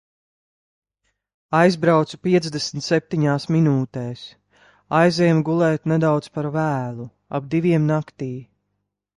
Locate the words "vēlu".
6.57-7.07